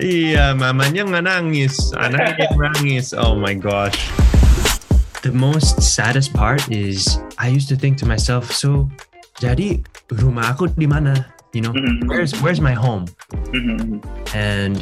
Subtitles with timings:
[0.00, 3.12] Iya, mamanya nggak nangis, anaknya yang nangis.
[3.12, 4.08] Oh my gosh.
[5.20, 8.88] The most saddest part is I used to think to myself, so
[9.36, 11.28] jadi rumah aku di mana?
[11.52, 12.08] You know, Mhm.
[12.08, 13.04] where's where's my home?
[13.52, 14.00] Mhm.
[14.32, 14.80] And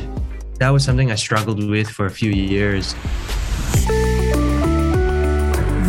[0.63, 2.95] that was something I struggled with for a few years.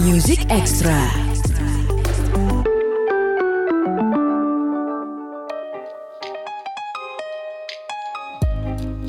[0.02, 1.29] Music Extra.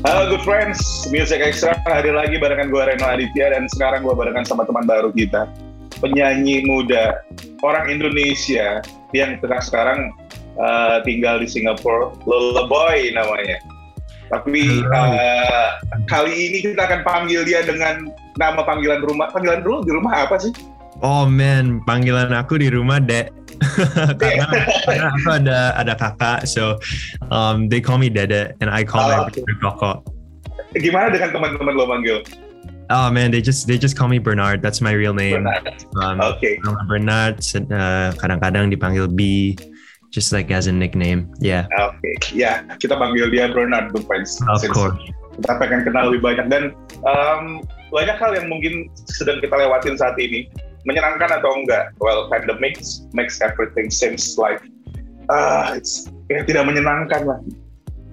[0.01, 0.81] Halo good friends,
[1.13, 5.13] Music Extra hadir lagi barengan gue Reno Aditya dan sekarang gue barengan sama teman baru
[5.13, 5.45] kita,
[6.01, 7.21] penyanyi muda,
[7.61, 8.81] orang Indonesia
[9.13, 10.09] yang tengah sekarang
[10.57, 13.61] uh, tinggal di Singapura, Lola Boy namanya.
[14.33, 15.77] Tapi uh,
[16.09, 18.09] kali ini kita akan panggil dia dengan
[18.41, 19.29] nama panggilan rumah.
[19.29, 20.49] Panggilan dulu di rumah apa sih?
[21.05, 23.29] Oh man, panggilan aku di rumah Dek.
[24.21, 24.45] karena,
[24.85, 26.81] karena aku ada ada kakak, so
[27.29, 29.91] um, they call me Dede and I call Oh, my brother Koko.
[30.77, 32.25] Gimana dengan teman-teman lo manggil?
[32.91, 34.59] Oh man, they just they just call me Bernard.
[34.59, 35.47] That's my real name.
[35.47, 35.85] Bernard.
[36.01, 36.17] Um,
[36.65, 37.35] nama Bernard,
[37.71, 39.55] uh, kadang-kadang dipanggil B,
[40.11, 41.31] just like as a nickname.
[41.39, 44.99] Yeah, Oke, ya kita panggil dia Bernard of Since course.
[45.39, 46.63] kita pengen kenal lebih banyak dan
[47.07, 47.63] um,
[47.95, 50.51] banyak hal yang mungkin sedang kita lewatin saat ini
[50.85, 51.93] menyenangkan atau enggak?
[52.01, 52.81] Well pandemic
[53.13, 54.61] makes everything seems like
[55.29, 57.39] ah it's ya tidak menyenangkan lah.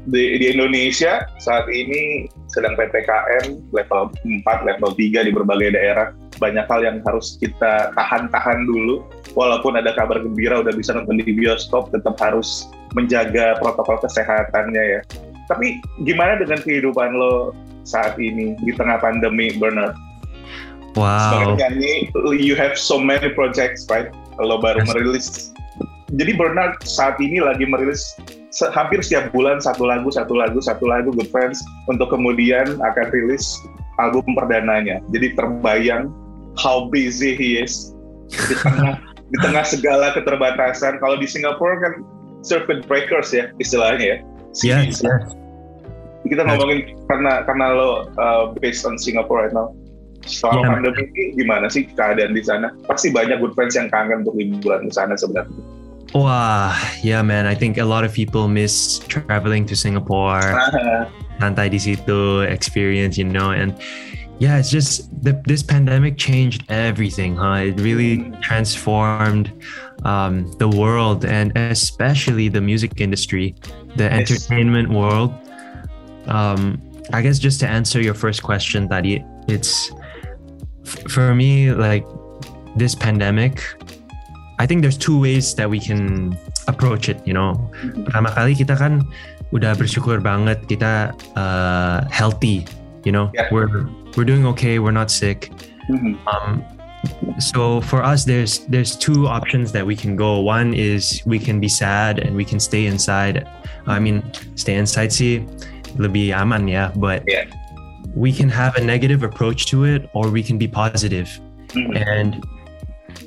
[0.08, 6.16] Di, di Indonesia saat ini sedang PPKM level 4, level 3 di berbagai daerah.
[6.40, 9.04] Banyak hal yang harus kita tahan-tahan dulu.
[9.36, 15.00] Walaupun ada kabar gembira udah bisa nonton di bioskop tetap harus menjaga protokol kesehatannya ya.
[15.44, 15.76] Tapi
[16.08, 17.52] gimana dengan kehidupan lo
[17.84, 19.96] saat ini di tengah pandemi, Bernard?
[20.96, 21.56] Sebagai Wow.
[21.56, 21.94] penyanyi,
[22.40, 24.08] you have so many projects, right?
[24.40, 24.88] Lo baru Yes.
[24.90, 25.26] merilis.
[26.16, 28.16] Jadi Bernard saat ini lagi merilis
[28.72, 33.60] hampir setiap bulan satu lagu, satu lagu, satu lagu, Good Friends, untuk kemudian akan rilis
[34.00, 35.04] album perdananya.
[35.12, 36.08] Jadi terbayang
[36.56, 37.92] how busy he is
[38.32, 38.96] di tengah
[39.32, 40.96] di tengah segala keterbatasan.
[40.98, 41.94] Kalau di Singapura kan
[42.40, 44.18] circuit breakers ya istilahnya ya.
[44.64, 45.36] Yes, yes.
[46.28, 47.88] kita ngomongin karena karena lo
[48.20, 49.72] uh, based on Singapore right now
[50.26, 50.68] selama Iya.
[50.74, 54.88] pandemi ini gimana sih keadaan di sana pasti banyak good friends yang kangen untuk liburan
[54.88, 55.52] di sana sebenarnya
[56.16, 56.72] Wow.
[57.04, 57.44] Yeah, man.
[57.44, 60.40] I think a lot of people miss traveling to Singapore.
[61.38, 63.76] santai di situ, experience, you know, and
[64.40, 67.60] yeah, it's just the, this pandemic changed everything, huh?
[67.60, 69.52] It really transformed
[70.08, 73.52] um, the world and especially the music industry,
[74.00, 74.32] the Yes.
[74.32, 75.36] entertainment world.
[76.24, 76.80] Um,
[77.12, 79.92] I guess just to answer your first question, tadi, it's
[81.08, 82.04] for me like
[82.76, 83.60] this pandemic.
[84.58, 87.54] I think there's two ways that we can approach it, you know.
[88.10, 89.06] Pertama kali kita kan
[89.54, 92.66] udah bersyukur banget kita uh, healthy,
[93.06, 93.30] you know.
[93.32, 93.46] Yeah.
[93.54, 93.86] We're
[94.18, 95.54] we're doing okay, we're not sick.
[95.88, 96.18] Mhm.
[96.26, 96.66] Um,
[97.38, 100.42] so for us, there's there's two options that we can go.
[100.42, 103.46] One is we can be sad and we can stay inside.
[103.86, 104.26] I mean,
[104.58, 105.46] stay inside sih
[105.96, 107.46] lebih aman ya, but Yeah.
[108.14, 111.28] We can have a negative approach to it, or we can be positive.
[111.74, 111.92] Mhm.
[111.96, 112.30] And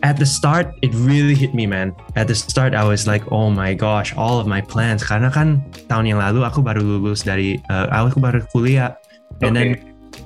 [0.02, 1.94] at the start, it really hit me, man.
[2.16, 5.06] At the start, I was like, oh my gosh, all of my plans.
[5.06, 8.98] Karena kan tahun yang lalu aku baru lulus dari, uh, aku baru kuliah.
[9.42, 9.78] And then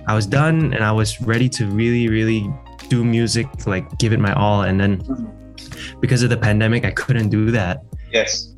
[0.07, 2.47] I was done and I was ready to really, really
[2.87, 4.63] do music, like give it my all.
[4.63, 5.27] And then Mhm.
[5.99, 7.83] because of the pandemic, I couldn't do that.
[8.15, 8.53] yes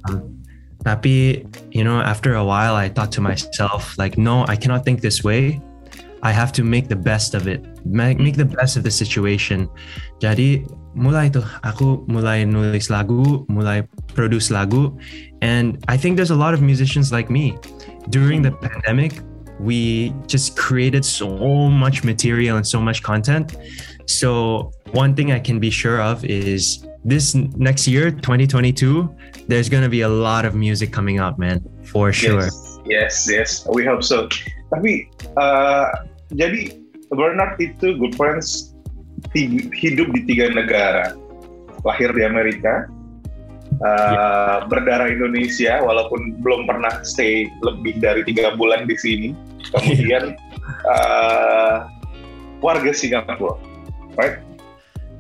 [0.85, 1.43] Tapi,
[1.75, 5.19] you know, after a while, I thought to myself, like, no, I cannot think this
[5.19, 5.59] way.
[6.27, 9.69] I have to make the best of it, make, the best of the situation.
[10.19, 14.91] Jadi, mulai tuh, aku mulai nulis lagu, mulai produce lagu.
[15.39, 17.55] And I think there's a lot of musicians like me.
[18.11, 19.23] During the pandemic,
[19.63, 21.31] we just created so
[21.71, 23.55] much material and so much content.
[24.03, 29.87] So, one thing I can be sure of is this next year, 2022, there's gonna
[29.87, 32.43] be a lot of music coming out, man, for sure.
[32.43, 34.31] yes yes yes we hope so
[34.71, 35.91] tapi uh,
[36.33, 36.75] jadi
[37.13, 38.75] Bernard itu good friends
[39.75, 41.15] hidup di tiga negara.
[41.85, 42.89] Lahir di Amerika
[43.79, 49.29] uh, berdarah Indonesia walaupun belum pernah stay lebih dari tiga bulan di sini.
[49.71, 50.35] Kemudian
[50.87, 51.87] uh,
[52.59, 53.55] warga Singapura
[54.17, 54.41] right?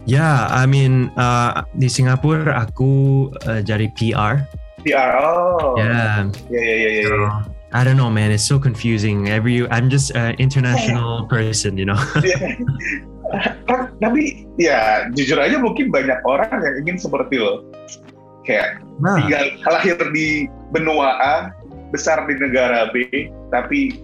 [0.07, 4.39] Yeah, I mean, uh, di Singapura aku uh, jadi PR.
[4.87, 5.75] PR oh.
[5.75, 6.23] Ya.
[6.47, 7.29] Ya ya ya, So, ya.
[7.73, 8.31] I don't know, man.
[8.31, 9.27] It's so confusing.
[9.27, 11.99] Every I'm just an international person, you know.
[13.67, 17.67] Kan, tapi ya jujur aja mungkin banyak orang yang ingin seperti lo
[18.47, 21.35] kayak Nah, tinggal lahir di benua A
[21.91, 23.03] besar di negara B
[23.51, 23.99] tapi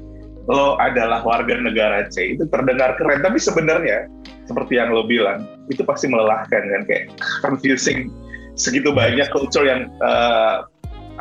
[0.52, 4.12] lo adalah warga negara C itu terdengar keren tapi sebenarnya
[4.44, 7.08] seperti yang lo bilang itu pasti melelahkan kan kayak
[7.40, 8.12] confusing
[8.60, 10.68] segitu banyak culture yang uh,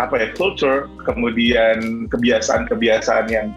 [0.01, 3.53] apa ya culture kemudian kebiasaan-kebiasaan yang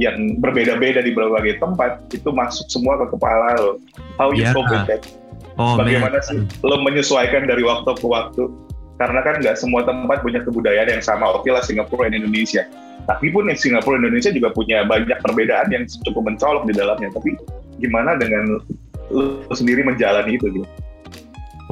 [0.00, 3.72] yang berbeda-beda di berbagai tempat itu masuk semua ke kepala lo.
[4.16, 4.56] How you Yeah.
[4.56, 5.02] cope with that.
[5.60, 6.24] Oh bagaimana man.
[6.24, 8.48] sih lo menyesuaikan dari waktu ke waktu?
[8.96, 11.28] Karena kan nggak semua tempat punya kebudayaan yang sama.
[11.36, 12.64] Oke lah Singapura dan Indonesia.
[13.04, 17.12] Tapi pun Singapura dan Indonesia juga punya banyak perbedaan yang cukup mencolok di dalamnya.
[17.12, 17.36] Tapi
[17.82, 18.62] gimana dengan
[19.12, 20.68] lo sendiri menjalani itu gitu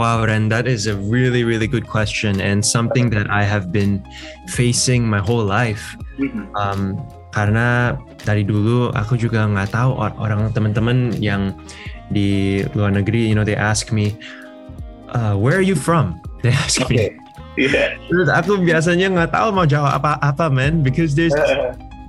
[0.01, 4.01] Wow, Ren, that is a really, really good question and something that I have been
[4.49, 5.93] facing my whole life.
[6.57, 6.97] Um,
[7.37, 11.53] karena dari dulu aku juga nggak tahu or- orang teman-teman yang
[12.09, 14.17] di luar negeri, you know, they ask me,
[15.13, 16.17] uh, where are you from?
[16.41, 17.13] They ask oke me.
[17.61, 21.37] iya Terus aku biasanya nggak tahu mau jawab apa-apa, man, because there's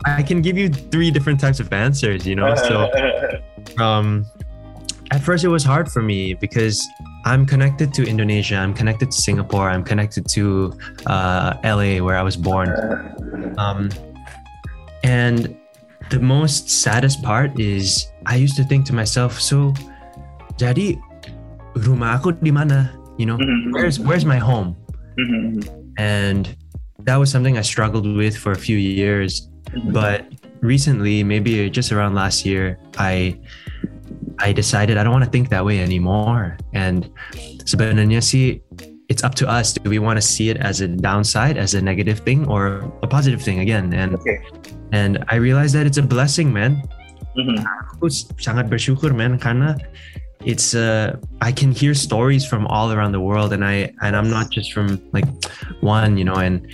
[0.07, 2.55] I can give you three different types of answers, you know.
[2.55, 2.87] So
[3.83, 4.23] um,
[5.11, 6.87] at first it was hard for me because
[7.25, 10.73] I'm connected to Indonesia, I'm connected to Singapore, I'm connected to
[11.05, 12.69] uh, LA where I was born.
[13.57, 13.89] Um,
[15.03, 15.57] and
[16.09, 19.73] the most saddest part is I used to think to myself, so
[20.55, 20.95] jadi
[21.75, 22.95] rumah aku di mana?
[23.19, 23.37] You know,
[23.75, 24.75] where's where's my home?
[25.99, 26.55] And
[27.03, 29.51] that was something I struggled with for a few years.
[29.91, 30.25] But
[30.61, 33.37] recently, maybe just around last year, I
[34.41, 36.57] I decided I don't want to think that way anymore.
[36.73, 37.09] And
[37.63, 38.59] sebenarnya sih,
[39.07, 39.73] it's up to us.
[39.73, 43.07] Do we want to see it as a downside, as a negative thing, or a
[43.07, 43.93] positive thing again?
[43.93, 44.39] And Okay.
[44.91, 46.81] and I realized that it's a blessing, man.
[47.95, 48.11] Aku
[48.41, 49.77] sangat bersyukur, man, karena
[50.43, 54.27] it's uh I can hear stories from all around the world, and I and I'm
[54.31, 55.27] not just from like
[55.79, 56.65] one, you know, and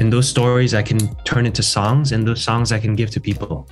[0.00, 3.20] in those stories I can turn into songs, and those songs I can give to
[3.20, 3.68] people.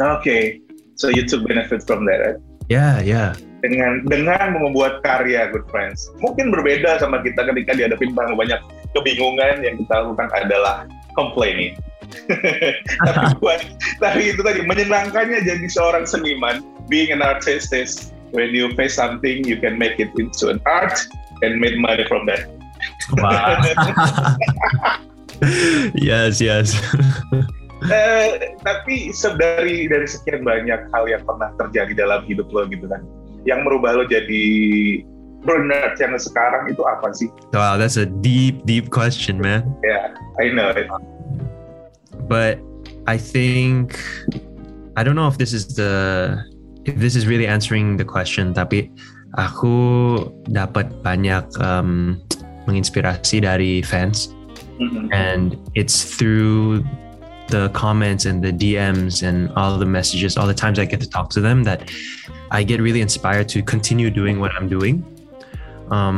[0.00, 0.60] Okay,
[0.96, 2.40] so you took benefit from that right?
[2.72, 3.36] Yeah, yeah.
[3.62, 8.60] dengan dengan membuat karya good friends mungkin berbeda sama kita ketika dihadapi banyak banyak
[8.90, 10.84] kebingungan yang kita lakukan adalah
[11.14, 11.78] complaining
[13.06, 13.62] tapi buat
[14.02, 19.46] tapi itu tadi menyenangkannya jadi seorang seniman being an artist is when you face something
[19.46, 20.98] you can make it into an art
[21.46, 22.50] and make money from that
[23.18, 23.62] Wow.
[25.94, 26.74] yes, yes.
[27.82, 32.86] Eh, tapi se- dari dari sekian banyak hal yang pernah terjadi dalam hidup lo gitu
[32.86, 33.02] kan
[33.42, 34.44] yang merubah lo jadi
[35.42, 39.66] Bernard yang sekarang itu apa sih wow, that's a deep, deep question, man.
[39.82, 40.86] ya I know it.
[42.30, 42.62] but
[43.10, 43.98] I think
[44.94, 46.38] I don't know if this is the
[46.86, 48.94] if this is really answering the question tapi
[49.34, 49.74] aku
[50.46, 52.20] dapat banyak um,
[52.68, 54.30] menginspirasi dari fans
[54.78, 55.10] Mhm.
[55.12, 56.80] and it's through
[57.54, 61.10] the comments and the DMs and all the messages all the times I get to
[61.16, 61.78] talk to them that
[62.50, 64.94] I get really inspired to continue doing what I'm doing.
[65.98, 66.16] Um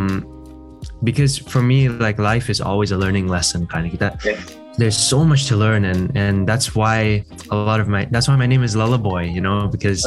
[1.09, 4.37] because for me like life is always a learning lesson kind of kita Yeah.
[4.81, 8.37] there's so much to learn and and that's why a lot of my that's why
[8.37, 10.01] my name is Lullaboy you know because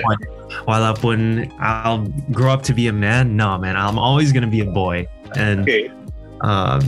[0.70, 4.70] walaupun I'll grow up to be a man no man I'm always gonna be a
[4.84, 5.06] boy.
[5.36, 5.90] And Oke.
[6.42, 6.80] um,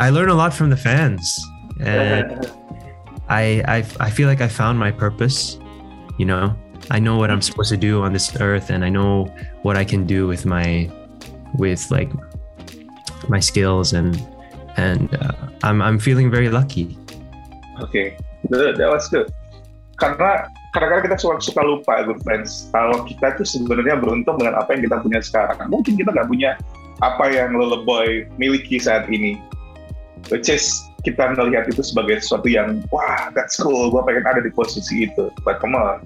[0.00, 1.20] I learn a lot from the fans.
[1.84, 2.48] And
[3.30, 5.58] I, I feel like I found my purpose
[6.18, 6.54] you know
[6.90, 9.30] I know what I'm supposed to do on this earth and I know
[9.62, 10.90] what I can do with my
[11.54, 12.10] with like
[13.28, 14.18] my skills and
[14.76, 16.98] and uh, I'm I'm feeling very lucky
[17.80, 18.16] Oke,
[18.52, 19.32] that, that was good.
[19.96, 22.68] Karena kadang-kadang kita suka, suka lupa, good friends.
[22.72, 25.58] Kalau kita tuh sebenarnya beruntung dengan apa yang kita punya sekarang.
[25.68, 26.56] Mungkin kita nggak punya
[27.00, 29.40] apa yang Lullaboy miliki saat ini.
[30.28, 34.52] Which is kita melihat itu sebagai sesuatu yang wah that's cool, gue pengen ada di
[34.52, 35.32] posisi itu.
[35.42, 36.04] But come on,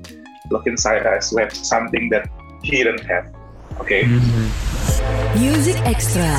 [0.51, 2.31] look inside us, we have something that
[2.63, 3.27] he didn't have.
[3.83, 4.07] Oke,
[5.35, 6.31] Music Extra.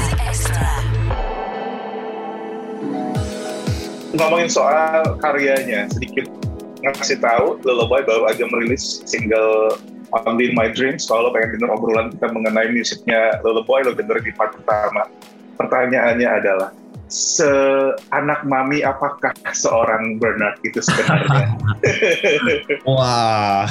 [4.15, 6.31] ngomongin soal karyanya sedikit
[6.79, 9.75] ngasih tahu Lullaboy baru aja merilis single
[10.15, 14.23] Only in My Dreams kalau lo pengen denger obrolan kita mengenai musiknya Lullaboy lo denger
[14.23, 15.11] di part pertama
[15.59, 16.69] pertanyaannya adalah
[17.15, 21.55] seanak mami apakah seorang Bernard itu sebenarnya?
[22.83, 23.69] Wow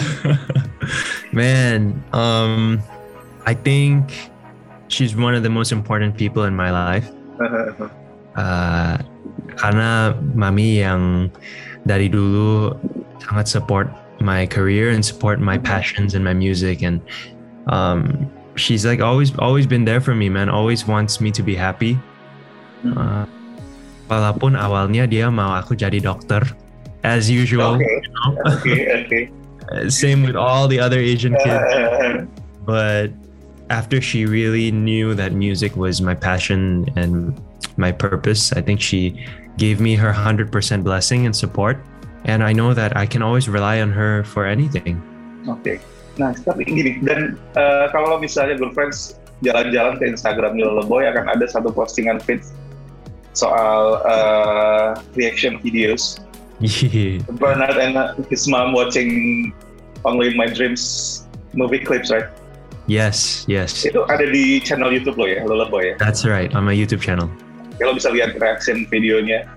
[1.34, 2.78] man um
[3.44, 4.30] I think
[4.88, 7.10] she's one of the most important people in my life.
[8.34, 8.96] Uh,
[9.60, 11.28] karena mami yang
[11.84, 12.72] dari dulu
[13.20, 13.92] sangat support
[14.24, 17.04] my career and support my passions and my music and
[17.68, 20.48] um, she's like always always been there for me man.
[20.48, 22.00] Always wants me to be happy
[22.84, 23.24] Uh,
[24.12, 26.44] walaupun awalnya dia mau aku jadi dokter
[27.04, 27.80] as usual.
[27.80, 28.30] Oke, you know?
[29.00, 29.20] oke.
[29.72, 31.64] Uh, Same with all the other Asian kids.
[31.72, 32.28] Eh,
[32.64, 33.12] but
[33.72, 37.32] after she really knew that music was my passion and
[37.76, 39.16] my purpose, I think she
[39.56, 40.50] gave me her 100%
[40.82, 41.80] blessing and support.
[42.24, 45.00] And I know that I can always rely on her for anything.
[45.44, 45.80] Oke.
[46.16, 51.44] Nah, tapi gini, dan eh, kalau misalnya girlfriends jalan-jalan ke Instagram Lolo Boy akan ada
[51.44, 52.40] satu postingan feed
[53.34, 54.88] soal eh,
[55.18, 56.24] reaction videos
[56.60, 57.18] Yeah.
[57.32, 59.52] Bernard and uh, his mom watching
[60.04, 62.24] Only in My Dreams movie clips, right?
[62.86, 63.84] Yes, yes.
[63.84, 65.94] Itu ada di channel YouTube lo ya, Lolo Boy ya.
[65.96, 67.32] That's right, on my YouTube channel.
[67.80, 69.48] Kalau bisa lihat reaction videonya.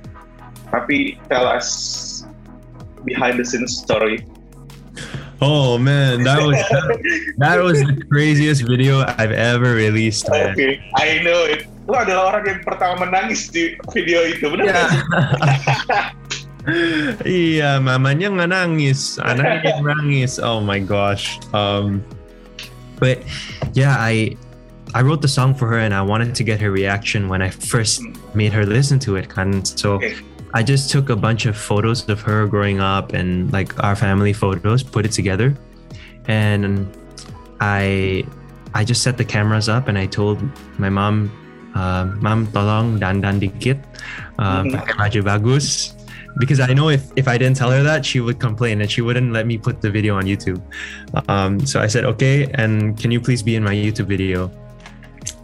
[0.72, 2.24] Tapi tell us
[3.04, 4.24] behind the scenes story.
[5.44, 6.58] Oh man, that was
[7.44, 10.56] that was the craziest video I've ever released, man.
[10.98, 11.68] I know it.
[11.88, 15.02] Lo adalah orang yang pertama menangis di video itu, benar sih?
[17.56, 20.36] iya, mamanya nggak nangis, anaknya yang nangis.
[20.36, 21.40] Oh my gosh.
[21.56, 22.04] Um,
[23.00, 23.24] but
[23.72, 24.36] yeah, I
[24.92, 27.50] I wrote the song for her and I wanted to get her reaction when I
[27.52, 28.04] first
[28.36, 29.32] made her listen to it.
[29.32, 29.64] Kan.
[29.64, 30.16] So Okay.
[30.56, 34.32] I just took a bunch of photos of her growing up and like our family
[34.32, 35.56] photos, put it together,
[36.28, 36.84] and
[37.64, 38.28] I
[38.76, 40.44] I just set the cameras up and I told
[40.80, 41.32] my mom,
[41.78, 43.78] uh, "Mom, tolong dandan dikit,
[44.42, 44.74] uh, Mhm.
[44.74, 45.94] pakai baju bagus."
[46.38, 49.02] Because I know if, if I didn't tell her that, she would complain and she
[49.02, 50.62] wouldn't let me put the video on YouTube.
[51.26, 54.54] Um, so I said, okay, and can you please be in my YouTube video?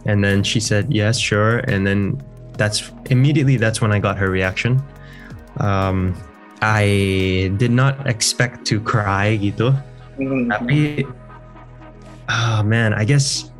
[0.06, 1.66] And then she said, yes, sure.
[1.66, 2.22] And then
[2.54, 4.78] that's immediately that's when I got her reaction.
[5.58, 6.14] Um,
[6.62, 9.74] I did not expect to cry gitu.
[10.14, 10.46] Hmm.
[10.46, 11.02] Tapi,
[12.30, 13.50] oh man, I guess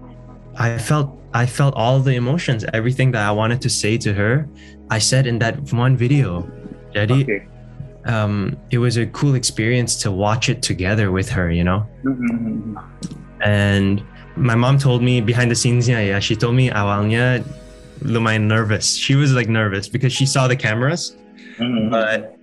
[0.57, 4.49] I felt I felt all the emotions, everything that I wanted to say to her.
[4.91, 6.49] I said in that one video.
[6.95, 7.43] Jadi, Oke.
[8.07, 11.81] um, it was a cool experience to watch it together with her, you know.
[12.03, 12.79] Hmm.
[13.43, 14.03] And
[14.37, 17.43] my mom told me behind the scenes, yeah, yeah, she told me awalnya
[18.03, 18.95] lumayan nervous.
[18.95, 21.17] She was like nervous because she saw the cameras,
[21.59, 21.91] Hmm.
[21.91, 22.37] but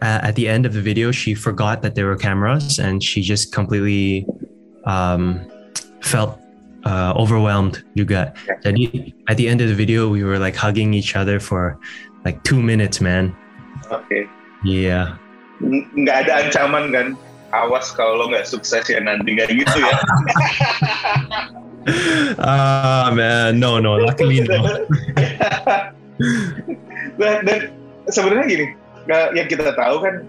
[0.00, 3.20] uh, at the end of the video, she forgot that there were cameras and she
[3.20, 4.26] just completely
[4.86, 5.44] um,
[6.00, 6.39] felt
[6.84, 8.32] uh, overwhelmed juga.
[8.64, 11.76] Jadi at the end of the video, we were like hugging each other for
[12.24, 13.34] like two minutes, man.
[13.90, 14.28] Oke.
[14.64, 15.16] Yeah.
[15.64, 17.06] N- Nggak ada ancaman kan?
[17.50, 19.94] Awas kalau lo nggak sukses ya nanti nggak gitu ya.
[22.36, 23.96] Ah man, no, no.
[23.96, 24.60] Luckily, no.
[27.20, 27.72] dan, dan
[28.12, 28.66] sebenarnya gini,
[29.08, 30.28] yang kita tahu kan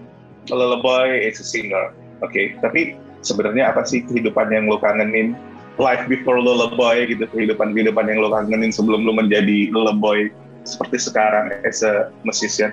[0.82, 1.92] Boy is a singer,
[2.24, 2.42] oke.
[2.64, 5.36] Tapi sebenarnya apa sih kehidupan yang lo kangenin?
[5.80, 10.28] Life before Lolo Boy gitu, kehidupan kehidupan yang lo kangenin sebelum lo menjadi Lolo Boy
[10.68, 12.70] seperti sekarang as a musician.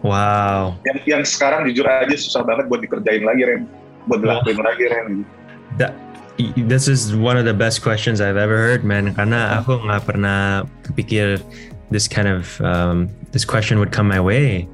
[0.00, 0.80] Wow.
[0.88, 3.62] Yang yang sekarang jujur aja susah banget buat dikerjain lagi Ren,
[4.08, 5.08] buat dilakuin lagi Ren.
[5.76, 5.92] That,
[6.56, 9.12] this is one of the best questions I've ever heard, man.
[9.12, 11.44] Karena aku nggak pernah kepikir
[11.92, 14.64] this kind of um, this question would come my way.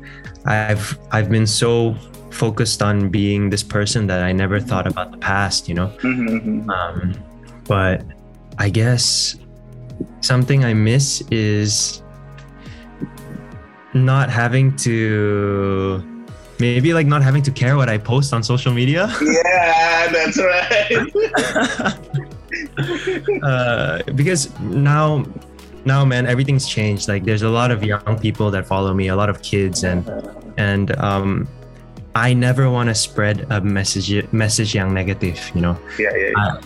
[0.47, 1.99] I've I've been so
[2.31, 5.91] focused on being this person that I never thought about the past, you know.
[6.05, 6.69] Mhm.
[6.71, 7.17] Um,
[7.69, 8.03] but
[8.59, 9.37] I guess
[10.21, 12.03] something I miss is
[13.95, 16.03] not having to
[16.59, 19.09] maybe like not having to care what I post on social media.
[19.21, 21.13] Yeah, that's right.
[23.43, 25.25] uh, because now
[25.85, 29.17] now man everything's changed like there's a lot of young people that follow me a
[29.17, 30.03] lot of kids and
[30.59, 31.47] and um
[32.15, 36.61] i never want to spread a message message yang negative you know Yeah, yeah, yeah.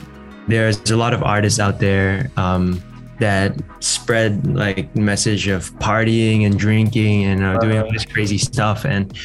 [0.50, 2.82] There's a lot of artists out there um
[3.20, 8.84] that spread like message of partying and drinking and uh, doing all this crazy stuff
[8.86, 9.16] and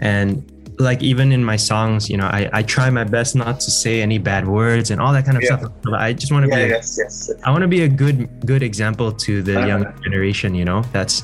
[0.00, 0.42] and
[0.80, 4.00] like even in my songs you know I, I try my best not to say
[4.02, 5.58] any bad words and all that kind of Yeah.
[5.58, 7.30] stuff But i just want to yeah, be a, yes, yes.
[7.44, 9.66] I want to be a good good example to the Uh-huh.
[9.70, 10.54] young generation.
[10.54, 11.22] You know, that's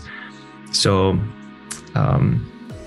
[0.73, 1.19] so.
[1.95, 2.25] Um,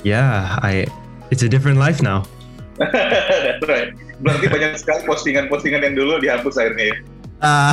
[0.04, 0.88] yeah, I.
[1.32, 2.24] It's a different life now.
[2.80, 3.92] That's right.
[4.22, 6.98] Berarti banyak sekali postingan-postingan yang dulu dihapus akhirnya ya.
[7.38, 7.70] Uh,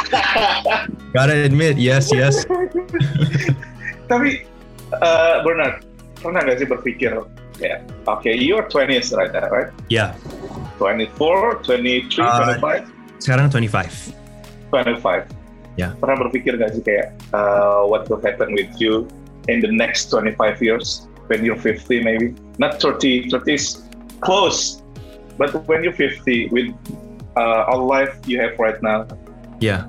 [1.14, 2.48] gotta admit, yes, yes.
[4.08, 4.48] Tapi
[4.96, 5.84] uh, Bernard,
[6.24, 7.12] pernah nggak sih berpikir,
[7.60, 9.68] ya, oke, you're 20s right now, right?
[9.92, 10.16] Yeah.
[10.80, 14.16] 24, 23, Uh, 25, Sekarang 25.
[14.72, 15.28] 25.
[15.76, 15.92] Ya.
[16.00, 19.04] Pernah berpikir nggak sih kayak, uh, what will happen with you
[19.52, 22.32] in the next 25 years when you're 50 maybe?
[22.56, 23.84] Not 30, 30 is
[24.24, 24.80] close,
[25.38, 26.74] but when you're 50 with
[27.38, 29.06] uh, all life you have right now,
[29.62, 29.86] Yeah.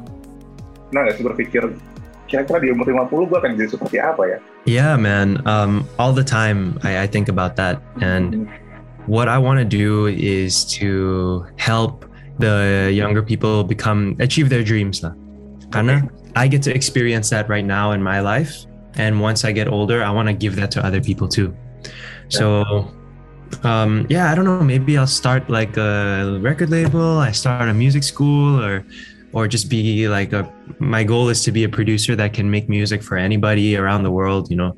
[0.90, 1.64] pernah nggak sih berpikir
[2.30, 4.38] kira-kira di umur 50 gue akan jadi seperti apa ya?
[4.66, 5.42] Yeah, man.
[5.50, 7.82] Um, all the time I, I think about that.
[8.06, 8.46] And
[9.10, 12.06] what I want to do is to help
[12.38, 15.14] the younger people become achieve their dreams lah.
[15.74, 16.06] Karena
[16.38, 18.66] I get to experience that right now in my life.
[18.98, 21.54] And once I get older, I want to give that to other people too.
[22.30, 22.86] So
[23.64, 27.74] um yeah i don't know maybe i'll start like a record label i start a
[27.74, 28.86] music school or
[29.34, 30.48] or just be like a
[30.80, 34.12] my goal is to be a producer that can make music for anybody around the
[34.12, 34.76] world you know?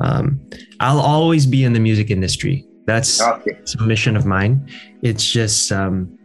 [0.00, 0.40] Um
[0.80, 2.64] i'll always be in the music industry.
[2.86, 4.66] That's it's a mission of mine.
[5.02, 6.18] It's just um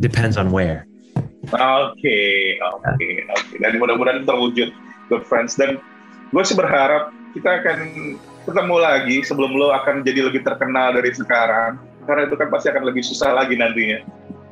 [0.00, 0.86] depends on where.
[1.50, 2.16] Oke,
[2.60, 3.56] oke, oke.
[3.60, 4.70] Dan mudah-mudahan terwujud
[5.08, 5.56] good friends.
[5.56, 5.80] Dan
[6.30, 7.78] gue sih berharap kita akan
[8.44, 11.80] ketemu lagi sebelum lo akan jadi lebih terkenal dari sekarang.
[12.04, 14.04] Karena itu kan pasti akan lebih susah lagi nantinya.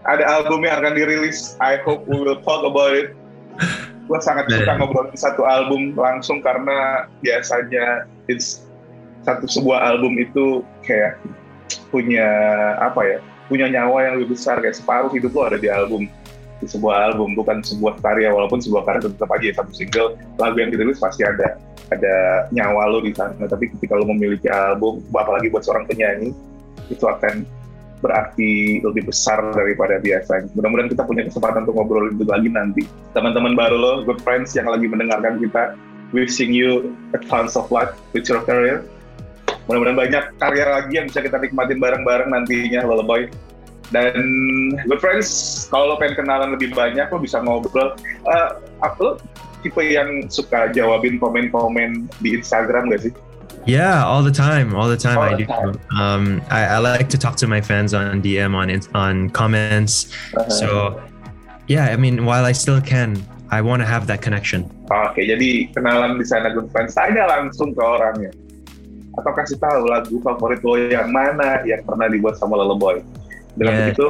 [0.09, 1.55] Ada album yang akan dirilis.
[1.63, 3.13] I hope we will talk about it.
[4.09, 4.77] Gue sangat suka Yeah.
[4.81, 8.67] ngobrolin satu album langsung karena biasanya it's
[9.23, 11.23] satu sebuah album itu kayak
[11.95, 12.27] punya
[12.83, 16.11] apa ya punya nyawa yang lebih besar kayak separuh hidup lo ada di album
[16.67, 20.71] sebuah album bukan sebuah karya walaupun sebuah karya tetap aja ya, satu single lagu yang
[20.71, 21.59] dirilis pasti ada
[21.93, 26.33] ada nyawa lo di sana tapi ketika lo memiliki album apalagi buat seorang penyanyi
[26.89, 27.45] itu akan
[28.03, 30.51] berarti lebih besar daripada biasanya.
[30.59, 32.83] Mudah-mudahan kita punya kesempatan untuk ngobrol itu lagi nanti.
[33.15, 35.79] Teman-teman baru lo, good friends yang lagi mendengarkan kita,
[36.11, 38.83] wishing you a tons of luck with your career.
[39.71, 43.31] Mudah-mudahan banyak karya lagi yang bisa kita nikmatin bareng-bareng nantinya, Lullaboy.
[43.93, 44.17] Dan
[44.89, 45.29] good friends,
[45.69, 47.93] kalau lo pengen kenalan lebih banyak, lo bisa ngobrol.
[48.81, 49.13] Apa lo
[49.61, 53.15] tipe yang suka jawabin komen-komen di Instagram gak sih?
[53.63, 55.79] yeah all the time all the time All i the do time.
[55.95, 60.51] um I, I like to talk to my fans on dm on on comments Uh-huh.
[60.51, 60.69] so
[61.71, 63.15] yeah i mean while i still can
[63.55, 66.99] i want to have that connection Oke, jadi kenalan di sana good friends.
[66.99, 68.35] Tanya langsung ke orangnya.
[69.15, 72.77] Atau kasih tahu lagu favorit lo yang mana yang pernah dibuat sama Lolo
[73.53, 73.85] Dengan Yeah.
[73.93, 74.07] begitu,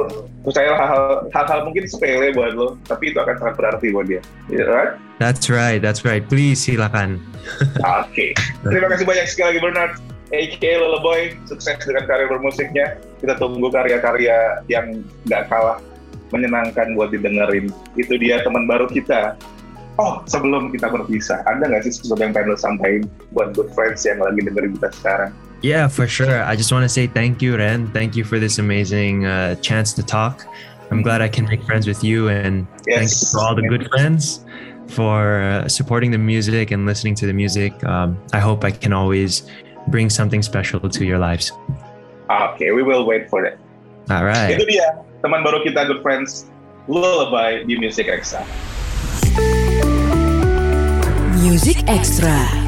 [0.47, 4.23] percayalah hal-hal, hal-hal mungkin sepele buat lo, tapi itu akan sangat berarti buat dia.
[4.47, 4.95] Ya, right?
[5.21, 7.21] that's right that's right please silakan
[8.03, 8.31] Oke.
[8.63, 9.93] Terima kasih banyak sekali lagi Bernard.
[10.33, 10.63] A.K.
[10.81, 12.97] Lolo Boy, sukses dengan karir bermusiknya.
[13.21, 15.77] Kita tunggu karya-karya yang nggak kalah
[16.33, 17.69] menyenangkan buat didengerin.
[17.93, 19.37] Itu dia teman baru kita.
[20.01, 24.01] Oh, sebelum kita berpisah, ada nggak sih sesuatu yang pengen lo sampaikan buat good friends
[24.09, 25.29] yang lagi dengerin kita sekarang?
[25.63, 26.43] Yeah, for sure.
[26.43, 27.87] I just want to say thank you, Ren.
[27.95, 30.43] Thank you for this amazing uh, chance to talk.
[30.91, 33.87] I'm glad I can make friends with you, and thank you for all the good
[33.89, 34.43] friends
[34.91, 37.71] for uh, supporting the music and listening to the music.
[37.87, 39.47] Um, I hope I can always
[39.87, 41.51] bring something special to your lives.
[42.29, 43.57] Okay, we will wait for it.
[44.11, 44.59] All right.
[44.59, 46.51] Itu dia, teman baru kita good friends,
[46.91, 48.43] Lullaby di Music Extra.
[51.39, 52.62] Music Extra.